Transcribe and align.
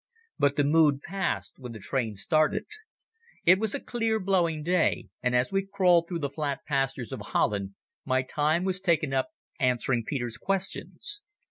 But 0.39 0.55
the 0.55 0.63
mood 0.63 1.03
passed 1.03 1.59
when 1.59 1.73
the 1.73 1.79
train 1.79 2.15
started. 2.15 2.65
It 3.45 3.59
was 3.59 3.75
a 3.75 3.79
clear 3.79 4.19
blowing 4.19 4.63
day, 4.63 5.09
and 5.21 5.35
as 5.35 5.51
we 5.51 5.67
crawled 5.71 6.07
through 6.07 6.21
the 6.21 6.27
flat 6.31 6.61
pastures 6.65 7.11
of 7.11 7.21
Holland 7.21 7.75
my 8.03 8.23
time 8.23 8.63
was 8.63 8.79
taken 8.79 9.13
up 9.13 9.29
answering 9.59 10.03
Peter's 10.03 10.37
questions. 10.39 11.21